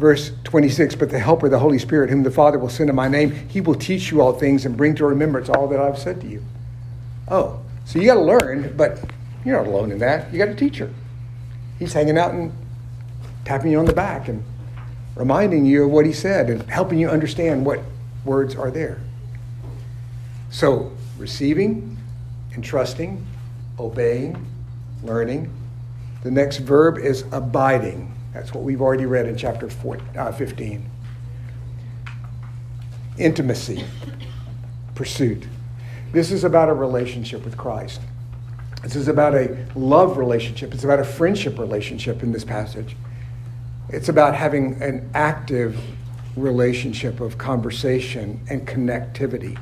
Verse 0.00 0.32
26 0.42 0.96
But 0.96 1.08
the 1.08 1.18
Helper, 1.20 1.48
the 1.48 1.60
Holy 1.60 1.78
Spirit, 1.78 2.10
whom 2.10 2.24
the 2.24 2.30
Father 2.32 2.58
will 2.58 2.68
send 2.68 2.90
in 2.90 2.96
my 2.96 3.06
name, 3.06 3.30
he 3.30 3.60
will 3.60 3.76
teach 3.76 4.10
you 4.10 4.20
all 4.20 4.32
things 4.32 4.66
and 4.66 4.76
bring 4.76 4.96
to 4.96 5.06
remembrance 5.06 5.48
all 5.48 5.68
that 5.68 5.78
I've 5.78 5.96
said 5.96 6.20
to 6.22 6.26
you. 6.26 6.42
Oh, 7.28 7.60
so 7.84 8.00
you 8.00 8.06
got 8.06 8.14
to 8.14 8.22
learn, 8.22 8.76
but 8.76 8.98
you're 9.44 9.62
not 9.62 9.68
alone 9.70 9.92
in 9.92 10.00
that. 10.00 10.32
You 10.32 10.38
got 10.38 10.48
a 10.48 10.56
teacher. 10.56 10.92
He's 11.78 11.92
hanging 11.92 12.18
out 12.18 12.34
and 12.34 12.52
tapping 13.44 13.70
you 13.70 13.78
on 13.78 13.84
the 13.84 13.92
back 13.92 14.26
and 14.26 14.42
reminding 15.14 15.66
you 15.66 15.84
of 15.84 15.92
what 15.92 16.04
he 16.04 16.12
said 16.12 16.50
and 16.50 16.68
helping 16.68 16.98
you 16.98 17.08
understand 17.08 17.64
what 17.64 17.78
words 18.24 18.56
are 18.56 18.72
there. 18.72 18.98
So, 20.50 20.90
receiving, 21.16 21.96
entrusting, 22.56 23.24
obeying, 23.78 24.44
learning. 25.04 25.52
The 26.22 26.30
next 26.30 26.58
verb 26.58 26.98
is 26.98 27.24
abiding. 27.32 28.14
That's 28.34 28.52
what 28.52 28.62
we've 28.62 28.82
already 28.82 29.06
read 29.06 29.26
in 29.26 29.36
chapter 29.36 29.68
four, 29.68 29.98
uh, 30.16 30.32
15. 30.32 30.88
Intimacy, 33.18 33.84
pursuit. 34.94 35.46
This 36.12 36.30
is 36.30 36.44
about 36.44 36.68
a 36.68 36.74
relationship 36.74 37.44
with 37.44 37.56
Christ. 37.56 38.00
This 38.82 38.96
is 38.96 39.08
about 39.08 39.34
a 39.34 39.66
love 39.74 40.16
relationship. 40.16 40.72
It's 40.74 40.84
about 40.84 41.00
a 41.00 41.04
friendship 41.04 41.58
relationship 41.58 42.22
in 42.22 42.32
this 42.32 42.44
passage. 42.44 42.96
It's 43.88 44.08
about 44.08 44.34
having 44.34 44.80
an 44.82 45.10
active 45.14 45.78
relationship 46.36 47.20
of 47.20 47.38
conversation 47.38 48.40
and 48.48 48.66
connectivity. 48.66 49.58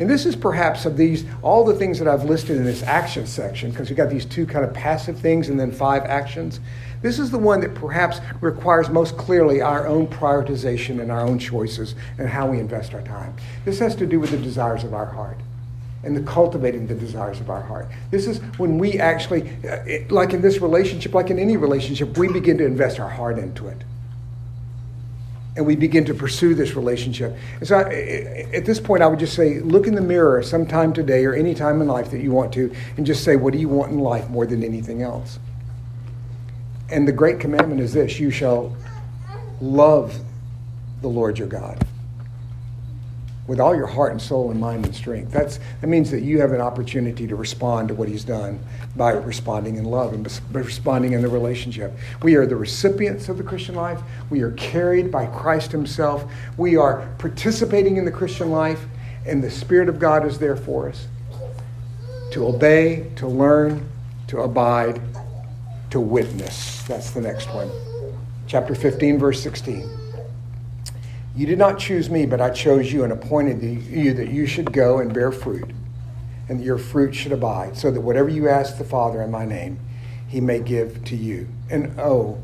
And 0.00 0.10
this 0.10 0.26
is 0.26 0.34
perhaps 0.34 0.86
of 0.86 0.96
these, 0.96 1.24
all 1.42 1.64
the 1.64 1.74
things 1.74 1.98
that 1.98 2.08
I've 2.08 2.24
listed 2.24 2.56
in 2.56 2.64
this 2.64 2.82
action 2.82 3.26
section, 3.26 3.70
because 3.70 3.88
we've 3.88 3.96
got 3.96 4.10
these 4.10 4.24
two 4.24 4.46
kind 4.46 4.64
of 4.64 4.74
passive 4.74 5.18
things 5.18 5.48
and 5.48 5.58
then 5.58 5.70
five 5.70 6.04
actions. 6.04 6.60
This 7.00 7.18
is 7.18 7.30
the 7.30 7.38
one 7.38 7.60
that 7.60 7.74
perhaps 7.74 8.20
requires 8.40 8.88
most 8.88 9.16
clearly 9.16 9.60
our 9.60 9.86
own 9.86 10.06
prioritization 10.06 11.00
and 11.00 11.12
our 11.12 11.20
own 11.20 11.38
choices 11.38 11.94
and 12.18 12.28
how 12.28 12.48
we 12.48 12.58
invest 12.58 12.94
our 12.94 13.02
time. 13.02 13.34
This 13.64 13.78
has 13.78 13.94
to 13.96 14.06
do 14.06 14.18
with 14.18 14.30
the 14.30 14.38
desires 14.38 14.84
of 14.84 14.94
our 14.94 15.06
heart 15.06 15.38
and 16.02 16.16
the 16.16 16.22
cultivating 16.22 16.86
the 16.86 16.94
desires 16.94 17.40
of 17.40 17.48
our 17.48 17.62
heart. 17.62 17.88
This 18.10 18.26
is 18.26 18.38
when 18.58 18.78
we 18.78 18.98
actually, 18.98 19.50
uh, 19.68 19.78
like 20.10 20.34
in 20.34 20.42
this 20.42 20.60
relationship, 20.60 21.14
like 21.14 21.30
in 21.30 21.38
any 21.38 21.56
relationship, 21.56 22.16
we 22.18 22.28
begin 22.28 22.58
to 22.58 22.66
invest 22.66 22.98
our 22.98 23.08
heart 23.08 23.38
into 23.38 23.68
it 23.68 23.84
and 25.56 25.64
we 25.64 25.76
begin 25.76 26.04
to 26.06 26.14
pursue 26.14 26.54
this 26.54 26.74
relationship. 26.74 27.36
And 27.60 27.68
so, 27.68 27.78
I, 27.78 27.82
at 28.54 28.64
this 28.64 28.80
point, 28.80 29.02
I 29.02 29.06
would 29.06 29.18
just 29.18 29.34
say, 29.34 29.60
look 29.60 29.86
in 29.86 29.94
the 29.94 30.00
mirror 30.00 30.42
sometime 30.42 30.92
today 30.92 31.24
or 31.24 31.34
any 31.34 31.54
time 31.54 31.80
in 31.80 31.86
life 31.86 32.10
that 32.10 32.20
you 32.20 32.32
want 32.32 32.52
to, 32.54 32.74
and 32.96 33.06
just 33.06 33.22
say, 33.24 33.36
what 33.36 33.52
do 33.52 33.58
you 33.58 33.68
want 33.68 33.92
in 33.92 33.98
life 33.98 34.28
more 34.28 34.46
than 34.46 34.64
anything 34.64 35.02
else? 35.02 35.38
And 36.90 37.06
the 37.06 37.12
great 37.12 37.40
commandment 37.40 37.80
is 37.80 37.92
this 37.92 38.18
you 38.18 38.30
shall 38.30 38.76
love 39.60 40.18
the 41.00 41.08
Lord 41.08 41.38
your 41.38 41.48
God 41.48 41.86
with 43.46 43.60
all 43.60 43.74
your 43.74 43.86
heart 43.86 44.12
and 44.12 44.20
soul 44.20 44.50
and 44.50 44.58
mind 44.58 44.86
and 44.86 44.94
strength. 44.94 45.30
That's, 45.30 45.58
that 45.80 45.86
means 45.86 46.10
that 46.10 46.22
you 46.22 46.40
have 46.40 46.52
an 46.52 46.60
opportunity 46.60 47.26
to 47.26 47.36
respond 47.36 47.88
to 47.88 47.94
what 47.94 48.08
he's 48.08 48.24
done 48.24 48.58
by 48.96 49.12
responding 49.12 49.76
in 49.76 49.84
love 49.84 50.14
and 50.14 50.26
responding 50.52 51.12
in 51.12 51.20
the 51.20 51.28
relationship. 51.28 51.92
We 52.22 52.36
are 52.36 52.46
the 52.46 52.56
recipients 52.56 53.28
of 53.28 53.36
the 53.36 53.44
Christian 53.44 53.74
life. 53.74 54.00
We 54.30 54.40
are 54.40 54.52
carried 54.52 55.10
by 55.10 55.26
Christ 55.26 55.72
himself. 55.72 56.24
We 56.56 56.76
are 56.76 57.06
participating 57.18 57.98
in 57.98 58.04
the 58.04 58.12
Christian 58.12 58.50
life, 58.50 58.82
and 59.26 59.42
the 59.42 59.50
Spirit 59.50 59.88
of 59.88 59.98
God 59.98 60.26
is 60.26 60.38
there 60.38 60.56
for 60.56 60.88
us 60.88 61.06
to 62.30 62.46
obey, 62.46 63.10
to 63.16 63.28
learn, 63.28 63.88
to 64.26 64.40
abide, 64.40 65.00
to 65.90 66.00
witness. 66.00 66.82
That's 66.84 67.10
the 67.12 67.20
next 67.20 67.46
one. 67.54 67.70
Chapter 68.48 68.74
15, 68.74 69.18
verse 69.18 69.40
16. 69.42 70.03
You 71.36 71.46
did 71.46 71.58
not 71.58 71.78
choose 71.78 72.08
me, 72.08 72.26
but 72.26 72.40
I 72.40 72.50
chose 72.50 72.92
you 72.92 73.02
and 73.02 73.12
appointed 73.12 73.62
you 73.62 74.14
that 74.14 74.28
you 74.28 74.46
should 74.46 74.72
go 74.72 74.98
and 74.98 75.12
bear 75.12 75.32
fruit, 75.32 75.68
and 76.48 76.60
that 76.60 76.64
your 76.64 76.78
fruit 76.78 77.14
should 77.14 77.32
abide, 77.32 77.76
so 77.76 77.90
that 77.90 78.00
whatever 78.00 78.28
you 78.28 78.48
ask 78.48 78.78
the 78.78 78.84
Father 78.84 79.20
in 79.20 79.32
my 79.32 79.44
name, 79.44 79.80
he 80.28 80.40
may 80.40 80.60
give 80.60 81.04
to 81.06 81.16
you. 81.16 81.48
And 81.70 81.98
oh, 81.98 82.40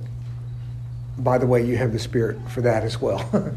by 1.18 1.38
the 1.38 1.47
way, 1.47 1.64
you 1.64 1.76
have 1.76 1.92
the 1.92 1.99
Spirit 1.99 2.38
for 2.50 2.62
that 2.62 2.82
as 2.82 3.00
well. 3.00 3.25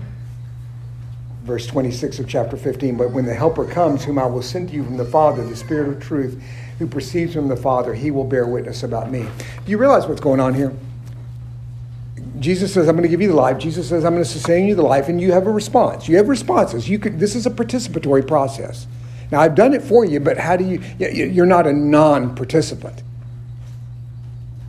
Verse 1.44 1.66
26 1.68 2.20
of 2.20 2.28
chapter 2.28 2.56
15 2.56 2.96
But 2.96 3.12
when 3.12 3.26
the 3.26 3.34
Helper 3.34 3.66
comes, 3.66 4.04
whom 4.04 4.20
I 4.20 4.26
will 4.28 4.44
send 4.44 4.70
to 4.70 4.76
you 4.76 4.84
from 4.84 4.98
the 4.98 5.06
Father, 5.06 5.44
the 5.44 5.56
Spirit 5.56 5.90
of 5.90 6.02
truth, 6.02 6.42
who 6.78 6.88
proceeds 6.88 7.34
from 7.34 7.48
the 7.48 7.56
Father, 7.56 7.94
he 7.94 8.12
will 8.12 8.24
bear 8.24 8.46
witness 8.46 8.84
about 8.84 9.12
me. 9.12 9.28
Do 9.66 9.72
you 9.72 9.78
realize 9.78 10.06
what's 10.06 10.22
going 10.22 10.40
on 10.40 10.54
here? 10.54 10.74
Jesus 12.44 12.74
says, 12.74 12.90
I'm 12.90 12.96
going 12.96 13.04
to 13.04 13.10
give 13.10 13.22
you 13.22 13.30
the 13.30 13.36
life. 13.36 13.58
Jesus 13.58 13.88
says, 13.88 14.04
I'm 14.04 14.12
going 14.12 14.24
to 14.24 14.30
sustain 14.30 14.68
you 14.68 14.76
the 14.76 14.84
life, 14.84 15.08
and 15.08 15.20
you 15.20 15.32
have 15.32 15.48
a 15.48 15.52
response. 15.52 16.10
You 16.10 16.18
have 16.18 16.28
responses. 16.28 16.90
You 16.90 17.00
could, 17.00 17.18
this 17.18 17.36
is 17.36 17.46
a 17.46 17.50
participatory 17.50 18.28
process. 18.28 18.86
Now, 19.32 19.40
I've 19.40 19.56
done 19.56 19.74
it 19.74 19.82
for 19.82 20.04
you, 20.04 20.20
but 20.20 20.38
how 20.38 20.58
do 20.58 20.66
you, 20.66 20.82
you're 21.00 21.46
not 21.46 21.66
a 21.66 21.72
non 21.72 22.36
participant. 22.36 23.02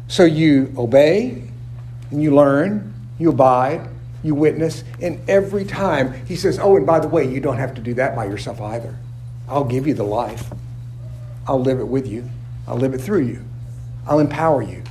So 0.06 0.24
you 0.24 0.72
obey, 0.78 1.42
and 2.12 2.22
you 2.22 2.32
learn, 2.32 2.94
you 3.18 3.30
abide, 3.30 3.88
you 4.22 4.36
witness, 4.36 4.84
and 5.02 5.20
every 5.28 5.64
time 5.64 6.24
he 6.26 6.36
says, 6.36 6.60
Oh, 6.60 6.76
and 6.76 6.86
by 6.86 7.00
the 7.00 7.08
way, 7.08 7.28
you 7.28 7.40
don't 7.40 7.58
have 7.58 7.74
to 7.74 7.80
do 7.80 7.94
that 7.94 8.14
by 8.14 8.26
yourself 8.26 8.60
either. 8.60 8.96
I'll 9.48 9.64
give 9.64 9.88
you 9.88 9.94
the 9.94 10.04
life, 10.04 10.48
I'll 11.48 11.60
live 11.60 11.80
it 11.80 11.88
with 11.88 12.06
you, 12.06 12.30
I'll 12.68 12.76
live 12.78 12.94
it 12.94 13.00
through 13.00 13.26
you, 13.26 13.44
I'll 14.06 14.20
empower 14.20 14.62
you, 14.62 14.84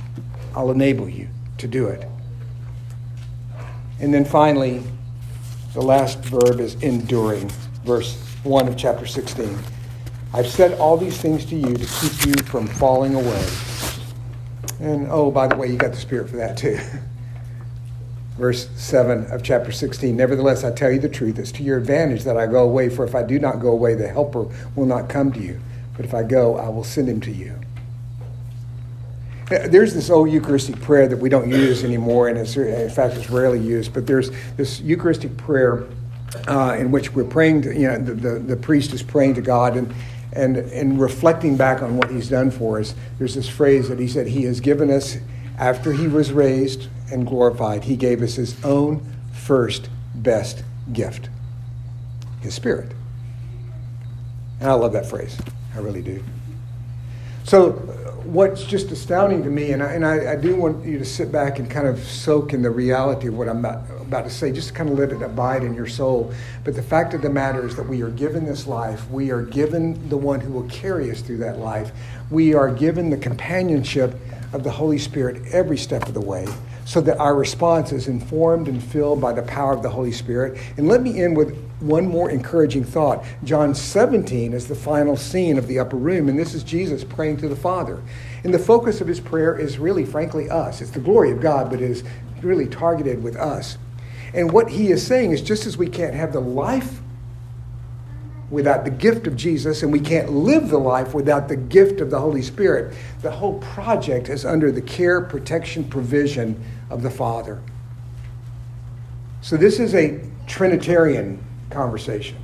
I'll 0.54 0.70
enable 0.70 1.08
you 1.08 1.28
to 1.58 1.66
do 1.66 1.86
it. 1.86 2.06
And 4.00 4.12
then 4.12 4.24
finally, 4.24 4.82
the 5.72 5.82
last 5.82 6.18
verb 6.20 6.60
is 6.60 6.74
enduring, 6.82 7.48
verse 7.84 8.16
1 8.42 8.68
of 8.68 8.76
chapter 8.76 9.06
16. 9.06 9.58
I've 10.32 10.48
said 10.48 10.78
all 10.78 10.96
these 10.96 11.16
things 11.16 11.44
to 11.46 11.56
you 11.56 11.74
to 11.74 11.86
keep 12.00 12.26
you 12.26 12.34
from 12.44 12.66
falling 12.66 13.14
away. 13.14 13.46
And 14.80 15.06
oh, 15.10 15.30
by 15.30 15.46
the 15.46 15.56
way, 15.56 15.68
you 15.68 15.76
got 15.76 15.92
the 15.92 15.98
Spirit 15.98 16.28
for 16.28 16.36
that 16.36 16.56
too. 16.56 16.78
Verse 18.36 18.68
7 18.74 19.26
of 19.30 19.44
chapter 19.44 19.70
16 19.70 20.16
Nevertheless, 20.16 20.64
I 20.64 20.72
tell 20.72 20.90
you 20.90 20.98
the 20.98 21.08
truth. 21.08 21.38
It's 21.38 21.52
to 21.52 21.62
your 21.62 21.78
advantage 21.78 22.24
that 22.24 22.36
I 22.36 22.48
go 22.48 22.64
away, 22.64 22.88
for 22.88 23.04
if 23.04 23.14
I 23.14 23.22
do 23.22 23.38
not 23.38 23.60
go 23.60 23.68
away, 23.68 23.94
the 23.94 24.08
Helper 24.08 24.48
will 24.74 24.86
not 24.86 25.08
come 25.08 25.32
to 25.32 25.40
you. 25.40 25.60
But 25.96 26.04
if 26.04 26.14
I 26.14 26.24
go, 26.24 26.56
I 26.56 26.68
will 26.68 26.82
send 26.82 27.08
him 27.08 27.20
to 27.20 27.30
you. 27.30 27.54
There's 29.68 29.94
this 29.94 30.10
old 30.10 30.30
Eucharistic 30.30 30.80
prayer 30.80 31.08
that 31.08 31.18
we 31.18 31.28
don't 31.28 31.50
use 31.50 31.84
anymore, 31.84 32.28
and 32.28 32.38
in 32.38 32.90
fact, 32.90 33.16
it's 33.16 33.30
rarely 33.30 33.60
used. 33.60 33.92
But 33.92 34.06
there's 34.06 34.30
this 34.56 34.80
Eucharistic 34.80 35.36
prayer 35.36 35.84
uh, 36.48 36.76
in 36.78 36.90
which 36.90 37.12
we're 37.12 37.24
praying. 37.24 37.62
To, 37.62 37.74
you 37.74 37.88
know, 37.88 37.98
the, 37.98 38.14
the, 38.14 38.38
the 38.38 38.56
priest 38.56 38.92
is 38.92 39.02
praying 39.02 39.34
to 39.34 39.40
God, 39.40 39.76
and 39.76 39.94
and 40.32 40.56
and 40.56 41.00
reflecting 41.00 41.56
back 41.56 41.82
on 41.82 41.96
what 41.96 42.10
He's 42.10 42.28
done 42.28 42.50
for 42.50 42.80
us. 42.80 42.94
There's 43.18 43.34
this 43.34 43.48
phrase 43.48 43.88
that 43.88 43.98
He 43.98 44.08
said 44.08 44.26
He 44.26 44.44
has 44.44 44.60
given 44.60 44.90
us 44.90 45.18
after 45.58 45.92
He 45.92 46.08
was 46.08 46.32
raised 46.32 46.88
and 47.12 47.26
glorified. 47.26 47.84
He 47.84 47.96
gave 47.96 48.22
us 48.22 48.34
His 48.34 48.62
own 48.64 49.06
first 49.32 49.88
best 50.14 50.62
gift, 50.92 51.28
His 52.40 52.54
Spirit. 52.54 52.92
And 54.60 54.70
I 54.70 54.74
love 54.74 54.92
that 54.92 55.06
phrase. 55.06 55.36
I 55.74 55.78
really 55.78 56.02
do. 56.02 56.22
So 57.44 57.72
what's 58.24 58.64
just 58.64 58.90
astounding 58.90 59.42
to 59.42 59.50
me, 59.50 59.72
and 59.72 59.82
I, 59.82 59.92
and 59.92 60.06
I, 60.06 60.32
I, 60.32 60.36
do 60.36 60.56
want 60.56 60.82
you 60.84 60.98
to 60.98 61.04
sit 61.04 61.30
back 61.30 61.58
and 61.58 61.70
kind 61.70 61.86
of 61.86 62.02
soak 62.02 62.54
in 62.54 62.62
the 62.62 62.70
reality 62.70 63.28
of 63.28 63.36
what 63.36 63.50
I'm 63.50 63.58
about, 63.58 63.84
about 64.00 64.24
to 64.24 64.30
say, 64.30 64.50
just 64.50 64.68
to 64.68 64.74
kind 64.74 64.88
of 64.88 64.98
let 64.98 65.12
it 65.12 65.20
abide 65.20 65.62
in 65.62 65.74
your 65.74 65.86
soul. 65.86 66.32
But 66.64 66.74
the 66.74 66.82
fact 66.82 67.12
of 67.12 67.20
the 67.20 67.28
matter 67.28 67.66
is 67.66 67.76
that 67.76 67.86
we 67.86 68.00
are 68.00 68.10
given 68.10 68.46
this 68.46 68.66
life. 68.66 69.08
We 69.10 69.30
are 69.30 69.42
given 69.42 70.08
the 70.08 70.16
one 70.16 70.40
who 70.40 70.52
will 70.52 70.68
carry 70.70 71.10
us 71.10 71.20
through 71.20 71.38
that 71.38 71.58
life. 71.58 71.92
We 72.30 72.54
are 72.54 72.72
given 72.72 73.10
the 73.10 73.18
companionship 73.18 74.16
of 74.54 74.64
the 74.64 74.70
Holy 74.70 74.98
Spirit 74.98 75.42
every 75.52 75.76
step 75.76 76.08
of 76.08 76.14
the 76.14 76.22
way 76.22 76.46
so 76.86 77.00
that 77.02 77.18
our 77.18 77.34
response 77.34 77.92
is 77.92 78.08
informed 78.08 78.68
and 78.68 78.82
filled 78.82 79.20
by 79.20 79.32
the 79.32 79.42
power 79.42 79.74
of 79.74 79.82
the 79.82 79.90
Holy 79.90 80.12
Spirit. 80.12 80.58
And 80.76 80.88
let 80.88 81.02
me 81.02 81.22
end 81.22 81.36
with 81.36 81.63
one 81.80 82.06
more 82.06 82.30
encouraging 82.30 82.84
thought. 82.84 83.24
John 83.42 83.74
17 83.74 84.52
is 84.52 84.68
the 84.68 84.74
final 84.74 85.16
scene 85.16 85.58
of 85.58 85.66
the 85.66 85.78
upper 85.78 85.96
room, 85.96 86.28
and 86.28 86.38
this 86.38 86.54
is 86.54 86.62
Jesus 86.62 87.04
praying 87.04 87.38
to 87.38 87.48
the 87.48 87.56
Father. 87.56 88.02
And 88.44 88.54
the 88.54 88.58
focus 88.58 89.00
of 89.00 89.08
his 89.08 89.20
prayer 89.20 89.58
is 89.58 89.78
really, 89.78 90.04
frankly, 90.04 90.48
us. 90.48 90.80
It's 90.80 90.90
the 90.90 91.00
glory 91.00 91.30
of 91.30 91.40
God, 91.40 91.70
but 91.70 91.80
it 91.80 91.90
is 91.90 92.04
really 92.42 92.66
targeted 92.66 93.22
with 93.22 93.36
us. 93.36 93.78
And 94.32 94.52
what 94.52 94.70
he 94.70 94.90
is 94.90 95.06
saying 95.06 95.32
is 95.32 95.42
just 95.42 95.66
as 95.66 95.76
we 95.76 95.88
can't 95.88 96.14
have 96.14 96.32
the 96.32 96.40
life 96.40 97.00
without 98.50 98.84
the 98.84 98.90
gift 98.90 99.26
of 99.26 99.36
Jesus, 99.36 99.82
and 99.82 99.92
we 99.92 100.00
can't 100.00 100.30
live 100.30 100.68
the 100.68 100.78
life 100.78 101.14
without 101.14 101.48
the 101.48 101.56
gift 101.56 102.00
of 102.00 102.10
the 102.10 102.20
Holy 102.20 102.42
Spirit, 102.42 102.94
the 103.22 103.30
whole 103.30 103.58
project 103.58 104.28
is 104.28 104.44
under 104.44 104.70
the 104.70 104.82
care, 104.82 105.20
protection, 105.20 105.84
provision 105.84 106.62
of 106.90 107.02
the 107.02 107.10
Father. 107.10 107.60
So 109.40 109.56
this 109.56 109.80
is 109.80 109.94
a 109.94 110.20
Trinitarian 110.46 111.42
conversation. 111.74 112.36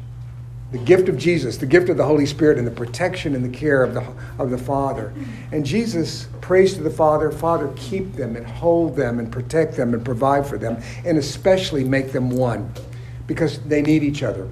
the 0.73 0.79
gift 0.79 1.09
of 1.09 1.19
Jesus, 1.19 1.57
the 1.57 1.67
gift 1.67 1.89
of 1.89 1.97
the 1.97 2.05
Holy 2.05 2.27
Spirit, 2.27 2.57
and 2.57 2.67
the 2.67 2.71
protection 2.71 3.35
and 3.35 3.45
the 3.45 3.57
care 3.57 3.83
of 3.83 3.93
the, 3.93 4.07
of 4.39 4.51
the 4.51 4.59
Father. 4.59 5.13
And 5.51 5.67
Jesus 5.67 6.29
prays 6.41 6.75
to 6.75 6.83
the 6.83 6.91
Father, 6.91 7.31
Father, 7.33 7.73
keep 7.77 8.13
them 8.13 8.37
and 8.37 8.47
hold 8.47 8.95
them 8.95 9.19
and 9.19 9.33
protect 9.33 9.77
them 9.77 9.95
and 9.95 10.05
provide 10.05 10.47
for 10.47 10.59
them, 10.59 10.81
and 11.05 11.19
especially 11.19 11.83
make 11.83 12.13
them 12.13 12.31
one 12.31 12.73
because 13.27 13.59
they 13.61 13.83
need 13.83 14.05
each 14.05 14.23
other. 14.23 14.49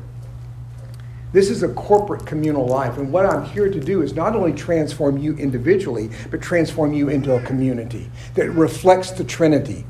This 1.32 1.50
is 1.50 1.62
a 1.62 1.68
corporate 1.68 2.24
communal 2.26 2.66
life. 2.66 2.96
And 2.96 3.12
what 3.12 3.26
I'm 3.26 3.44
here 3.44 3.70
to 3.70 3.80
do 3.80 4.02
is 4.02 4.14
not 4.14 4.34
only 4.34 4.52
transform 4.52 5.18
you 5.18 5.36
individually, 5.36 6.10
but 6.30 6.40
transform 6.40 6.94
you 6.94 7.10
into 7.10 7.36
a 7.36 7.42
community 7.42 8.10
that 8.34 8.50
reflects 8.50 9.10
the 9.10 9.24
Trinity. 9.24 9.84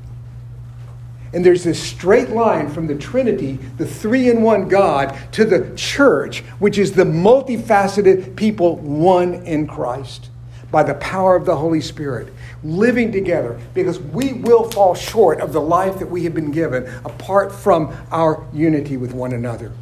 And 1.32 1.44
there's 1.44 1.64
this 1.64 1.82
straight 1.82 2.30
line 2.30 2.70
from 2.70 2.86
the 2.86 2.94
Trinity, 2.94 3.58
the 3.76 3.86
three 3.86 4.30
in 4.30 4.42
one 4.42 4.68
God, 4.68 5.16
to 5.32 5.44
the 5.44 5.74
church, 5.76 6.40
which 6.58 6.78
is 6.78 6.92
the 6.92 7.04
multifaceted 7.04 8.34
people, 8.34 8.76
one 8.76 9.34
in 9.34 9.66
Christ, 9.66 10.30
by 10.70 10.82
the 10.82 10.94
power 10.94 11.36
of 11.36 11.44
the 11.44 11.56
Holy 11.56 11.82
Spirit, 11.82 12.32
living 12.64 13.12
together, 13.12 13.60
because 13.74 13.98
we 14.00 14.32
will 14.32 14.70
fall 14.70 14.94
short 14.94 15.40
of 15.40 15.52
the 15.52 15.60
life 15.60 15.98
that 15.98 16.10
we 16.10 16.24
have 16.24 16.34
been 16.34 16.50
given 16.50 16.86
apart 17.04 17.52
from 17.52 17.94
our 18.10 18.46
unity 18.52 18.96
with 18.96 19.12
one 19.12 19.32
another. 19.32 19.72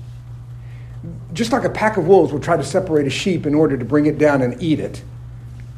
Just 1.33 1.53
like 1.53 1.65
a 1.65 1.71
pack 1.71 1.97
of 1.97 2.09
wolves 2.09 2.33
will 2.33 2.41
try 2.41 2.57
to 2.57 2.65
separate 2.65 3.07
a 3.07 3.11
sheep 3.11 3.47
in 3.47 3.55
order 3.55 3.77
to 3.77 3.85
bring 3.85 4.07
it 4.07 4.19
down 4.19 4.43
and 4.43 4.61
eat 4.61 4.81
it, 4.81 5.03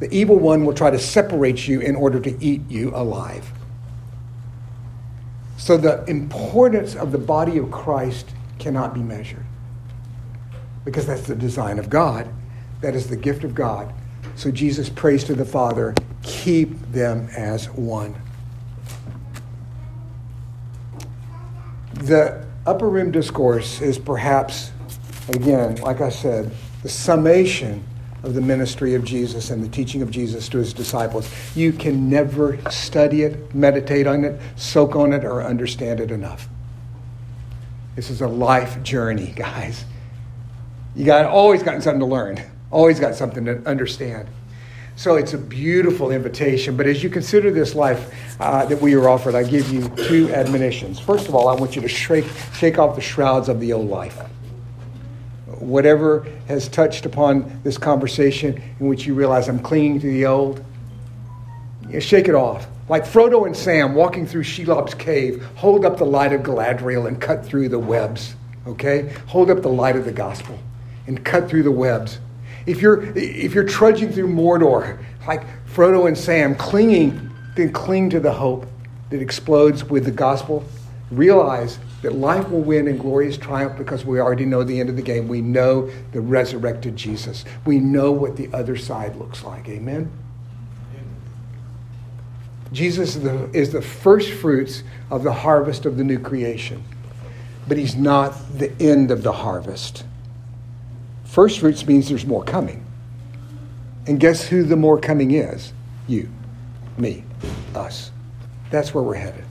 the 0.00 0.10
evil 0.14 0.36
one 0.36 0.64
will 0.64 0.74
try 0.74 0.90
to 0.90 0.98
separate 0.98 1.68
you 1.68 1.80
in 1.80 1.94
order 1.94 2.20
to 2.20 2.42
eat 2.42 2.62
you 2.70 2.92
alive. 2.94 3.50
So 5.58 5.76
the 5.76 6.04
importance 6.04 6.94
of 6.94 7.12
the 7.12 7.18
body 7.18 7.58
of 7.58 7.70
Christ 7.70 8.30
cannot 8.58 8.94
be 8.94 9.00
measured 9.00 9.44
because 10.84 11.04
that's 11.04 11.26
the 11.26 11.34
design 11.34 11.78
of 11.78 11.90
God. 11.90 12.28
That 12.80 12.94
is 12.94 13.08
the 13.08 13.16
gift 13.16 13.42
of 13.44 13.54
God. 13.54 13.92
So 14.36 14.52
Jesus 14.52 14.88
prays 14.88 15.24
to 15.24 15.34
the 15.34 15.44
Father, 15.44 15.94
keep 16.22 16.80
them 16.92 17.28
as 17.36 17.68
one. 17.70 18.14
The 21.94 22.46
upper 22.64 22.88
room 22.88 23.10
discourse 23.10 23.80
is 23.80 23.98
perhaps, 23.98 24.70
again, 25.28 25.74
like 25.76 26.00
I 26.00 26.08
said, 26.10 26.52
the 26.84 26.88
summation 26.88 27.84
of 28.22 28.34
the 28.34 28.40
ministry 28.40 28.94
of 28.94 29.04
Jesus 29.04 29.50
and 29.50 29.62
the 29.62 29.68
teaching 29.68 30.02
of 30.02 30.10
Jesus 30.10 30.48
to 30.48 30.58
his 30.58 30.72
disciples. 30.72 31.30
You 31.54 31.72
can 31.72 32.10
never 32.10 32.58
study 32.70 33.22
it, 33.22 33.54
meditate 33.54 34.06
on 34.06 34.24
it, 34.24 34.40
soak 34.56 34.96
on 34.96 35.12
it, 35.12 35.24
or 35.24 35.42
understand 35.42 36.00
it 36.00 36.10
enough. 36.10 36.48
This 37.94 38.10
is 38.10 38.20
a 38.20 38.28
life 38.28 38.82
journey, 38.82 39.32
guys. 39.36 39.84
You 40.96 41.04
got 41.04 41.24
always 41.26 41.62
got 41.62 41.82
something 41.82 42.00
to 42.00 42.06
learn, 42.06 42.42
always 42.70 42.98
got 42.98 43.14
something 43.14 43.44
to 43.44 43.62
understand. 43.68 44.28
So 44.96 45.14
it's 45.14 45.32
a 45.32 45.38
beautiful 45.38 46.10
invitation. 46.10 46.76
But 46.76 46.86
as 46.86 47.04
you 47.04 47.10
consider 47.10 47.52
this 47.52 47.76
life 47.76 48.12
uh, 48.40 48.64
that 48.66 48.80
we 48.80 48.94
are 48.94 49.08
offered, 49.08 49.36
I 49.36 49.44
give 49.44 49.72
you 49.72 49.88
two 49.90 50.28
admonitions. 50.34 50.98
First 50.98 51.28
of 51.28 51.36
all, 51.36 51.46
I 51.46 51.54
want 51.54 51.76
you 51.76 51.82
to 51.82 51.88
shake, 51.88 52.24
shake 52.54 52.80
off 52.80 52.96
the 52.96 53.00
shrouds 53.00 53.48
of 53.48 53.60
the 53.60 53.72
old 53.72 53.88
life 53.88 54.20
whatever 55.60 56.26
has 56.46 56.68
touched 56.68 57.06
upon 57.06 57.60
this 57.64 57.78
conversation 57.78 58.62
in 58.80 58.86
which 58.86 59.06
you 59.06 59.14
realize 59.14 59.48
I'm 59.48 59.58
clinging 59.58 60.00
to 60.00 60.06
the 60.06 60.26
old, 60.26 60.64
you 61.88 62.00
shake 62.00 62.28
it 62.28 62.34
off. 62.34 62.66
Like 62.88 63.04
Frodo 63.04 63.46
and 63.46 63.56
Sam 63.56 63.94
walking 63.94 64.26
through 64.26 64.44
Shelob's 64.44 64.94
cave, 64.94 65.44
hold 65.56 65.84
up 65.84 65.98
the 65.98 66.06
light 66.06 66.32
of 66.32 66.42
Galadriel 66.42 67.06
and 67.06 67.20
cut 67.20 67.44
through 67.44 67.68
the 67.68 67.78
webs. 67.78 68.34
Okay? 68.66 69.12
Hold 69.26 69.50
up 69.50 69.62
the 69.62 69.68
light 69.68 69.96
of 69.96 70.04
the 70.04 70.12
gospel 70.12 70.58
and 71.06 71.24
cut 71.24 71.48
through 71.48 71.62
the 71.62 71.70
webs. 71.70 72.18
If 72.66 72.82
you're, 72.82 73.02
if 73.16 73.54
you're 73.54 73.64
trudging 73.64 74.12
through 74.12 74.28
Mordor, 74.28 75.02
like 75.26 75.42
Frodo 75.66 76.06
and 76.06 76.16
Sam, 76.16 76.54
clinging, 76.54 77.30
then 77.56 77.72
cling 77.72 78.10
to 78.10 78.20
the 78.20 78.32
hope 78.32 78.66
that 79.10 79.20
explodes 79.20 79.84
with 79.84 80.04
the 80.04 80.10
gospel. 80.10 80.64
Realize 81.10 81.78
that 82.02 82.14
life 82.14 82.48
will 82.48 82.60
win 82.60 82.86
in 82.86 82.96
glorious 82.96 83.36
triumph 83.36 83.76
because 83.76 84.04
we 84.04 84.20
already 84.20 84.44
know 84.44 84.62
the 84.62 84.78
end 84.78 84.88
of 84.88 84.96
the 84.96 85.02
game. 85.02 85.26
We 85.26 85.40
know 85.40 85.90
the 86.12 86.20
resurrected 86.20 86.96
Jesus. 86.96 87.44
We 87.66 87.80
know 87.80 88.12
what 88.12 88.36
the 88.36 88.48
other 88.52 88.76
side 88.76 89.16
looks 89.16 89.42
like. 89.42 89.68
Amen? 89.68 90.10
Jesus 92.72 93.16
is 93.16 93.22
the, 93.22 93.50
is 93.52 93.72
the 93.72 93.82
first 93.82 94.30
fruits 94.30 94.82
of 95.10 95.22
the 95.22 95.32
harvest 95.32 95.86
of 95.86 95.96
the 95.96 96.04
new 96.04 96.18
creation, 96.18 96.84
but 97.66 97.78
he's 97.78 97.96
not 97.96 98.34
the 98.58 98.70
end 98.80 99.10
of 99.10 99.22
the 99.22 99.32
harvest. 99.32 100.04
First 101.24 101.60
fruits 101.60 101.86
means 101.86 102.08
there's 102.08 102.26
more 102.26 102.44
coming. 102.44 102.84
And 104.06 104.20
guess 104.20 104.46
who 104.46 104.62
the 104.62 104.76
more 104.76 105.00
coming 105.00 105.32
is? 105.32 105.72
You, 106.06 106.28
me, 106.96 107.24
us. 107.74 108.10
That's 108.70 108.94
where 108.94 109.02
we're 109.02 109.14
headed. 109.14 109.44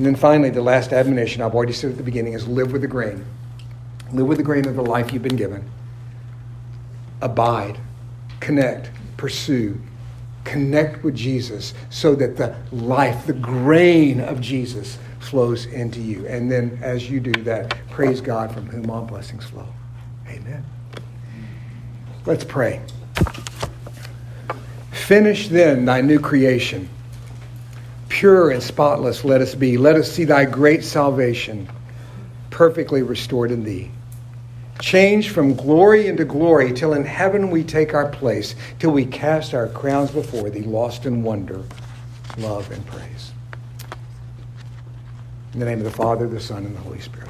And 0.00 0.06
then 0.06 0.16
finally, 0.16 0.48
the 0.48 0.62
last 0.62 0.94
admonition 0.94 1.42
I've 1.42 1.54
already 1.54 1.74
said 1.74 1.90
at 1.90 1.98
the 1.98 2.02
beginning 2.02 2.32
is 2.32 2.48
live 2.48 2.72
with 2.72 2.80
the 2.80 2.88
grain. 2.88 3.22
Live 4.10 4.28
with 4.28 4.38
the 4.38 4.42
grain 4.42 4.66
of 4.66 4.74
the 4.74 4.80
life 4.80 5.12
you've 5.12 5.22
been 5.22 5.36
given. 5.36 5.62
Abide, 7.20 7.78
connect, 8.40 8.92
pursue, 9.18 9.78
connect 10.44 11.04
with 11.04 11.14
Jesus 11.14 11.74
so 11.90 12.14
that 12.14 12.38
the 12.38 12.56
life, 12.72 13.26
the 13.26 13.34
grain 13.34 14.20
of 14.20 14.40
Jesus 14.40 14.96
flows 15.18 15.66
into 15.66 16.00
you. 16.00 16.26
And 16.26 16.50
then 16.50 16.78
as 16.80 17.10
you 17.10 17.20
do 17.20 17.42
that, 17.42 17.76
praise 17.90 18.22
God 18.22 18.54
from 18.54 18.68
whom 18.68 18.88
all 18.88 19.04
blessings 19.04 19.44
flow. 19.44 19.68
Amen. 20.28 20.64
Let's 22.24 22.44
pray. 22.44 22.80
Finish 24.92 25.48
then 25.48 25.84
thy 25.84 26.00
new 26.00 26.18
creation 26.18 26.88
Pure 28.20 28.50
and 28.50 28.62
spotless 28.62 29.24
let 29.24 29.40
us 29.40 29.54
be. 29.54 29.78
Let 29.78 29.96
us 29.96 30.12
see 30.12 30.24
thy 30.24 30.44
great 30.44 30.84
salvation 30.84 31.66
perfectly 32.50 33.00
restored 33.02 33.50
in 33.50 33.64
thee. 33.64 33.90
Change 34.78 35.30
from 35.30 35.54
glory 35.54 36.06
into 36.06 36.26
glory 36.26 36.70
till 36.74 36.92
in 36.92 37.02
heaven 37.02 37.48
we 37.48 37.64
take 37.64 37.94
our 37.94 38.10
place, 38.10 38.56
till 38.78 38.90
we 38.90 39.06
cast 39.06 39.54
our 39.54 39.68
crowns 39.68 40.10
before 40.10 40.50
thee, 40.50 40.60
lost 40.60 41.06
in 41.06 41.22
wonder, 41.22 41.64
love, 42.36 42.70
and 42.70 42.84
praise. 42.84 43.32
In 45.54 45.60
the 45.60 45.64
name 45.64 45.78
of 45.78 45.84
the 45.84 45.90
Father, 45.90 46.28
the 46.28 46.40
Son, 46.40 46.66
and 46.66 46.76
the 46.76 46.80
Holy 46.80 47.00
Spirit. 47.00 47.29